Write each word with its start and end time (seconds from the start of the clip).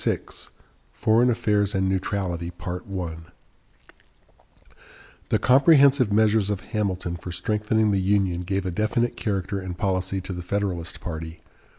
VI 0.03 0.17
FOREIGN 0.93 1.29
AFFAIRS 1.29 1.75
AND 1.75 1.87
NEUTRALITY 1.87 2.51
The 5.29 5.37
comprehensive 5.39 6.11
measures 6.11 6.49
of 6.49 6.61
Hamilton 6.61 7.17
for 7.17 7.31
strengthening 7.31 7.91
the 7.91 8.01
Union 8.01 8.41
gave 8.41 8.65
a 8.65 8.71
definite 8.71 9.15
character 9.15 9.59
and 9.59 9.77
policy 9.77 10.19
to 10.19 10.33
the 10.33 10.41
Federalist 10.41 11.01
party. 11.01 11.41